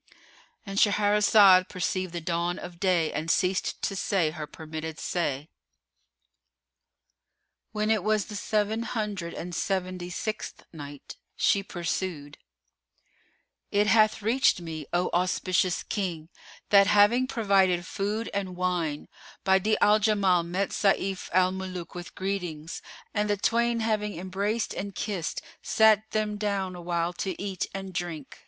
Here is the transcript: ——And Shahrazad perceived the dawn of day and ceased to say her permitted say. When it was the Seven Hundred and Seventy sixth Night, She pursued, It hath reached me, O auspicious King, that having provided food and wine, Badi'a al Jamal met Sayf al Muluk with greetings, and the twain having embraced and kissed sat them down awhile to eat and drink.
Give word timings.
——And 0.65 0.79
Shahrazad 0.79 1.69
perceived 1.69 2.11
the 2.11 2.19
dawn 2.21 2.57
of 2.57 2.79
day 2.79 3.13
and 3.13 3.29
ceased 3.29 3.79
to 3.83 3.95
say 3.95 4.31
her 4.31 4.47
permitted 4.47 4.99
say. 4.99 5.47
When 7.71 7.91
it 7.91 8.03
was 8.03 8.25
the 8.25 8.35
Seven 8.35 8.81
Hundred 8.81 9.35
and 9.35 9.53
Seventy 9.53 10.09
sixth 10.09 10.63
Night, 10.73 11.17
She 11.35 11.61
pursued, 11.61 12.39
It 13.69 13.85
hath 13.85 14.23
reached 14.23 14.59
me, 14.59 14.87
O 14.91 15.11
auspicious 15.13 15.83
King, 15.83 16.29
that 16.69 16.87
having 16.87 17.27
provided 17.27 17.85
food 17.85 18.27
and 18.33 18.55
wine, 18.55 19.07
Badi'a 19.45 19.75
al 19.81 19.99
Jamal 19.99 20.41
met 20.41 20.69
Sayf 20.71 21.29
al 21.31 21.51
Muluk 21.51 21.93
with 21.93 22.15
greetings, 22.15 22.81
and 23.13 23.29
the 23.29 23.37
twain 23.37 23.81
having 23.81 24.17
embraced 24.17 24.73
and 24.73 24.95
kissed 24.95 25.43
sat 25.61 26.09
them 26.09 26.37
down 26.37 26.75
awhile 26.75 27.13
to 27.13 27.39
eat 27.39 27.67
and 27.71 27.93
drink. 27.93 28.39